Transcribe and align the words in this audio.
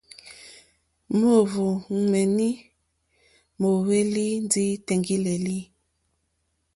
Móǒhwò 1.19 1.67
ŋméní 2.01 2.49
móhwélì 3.61 4.25
ndí 4.45 4.63
tèŋɡí!lélí. 4.85 5.57